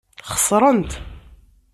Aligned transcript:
Xeṣrent. 0.35 0.91